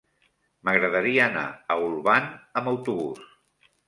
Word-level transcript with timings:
M'agradaria 0.69 1.19
anar 1.31 1.43
a 1.51 1.77
Olvan 1.89 2.25
amb 2.63 2.73
autobús. 2.73 3.29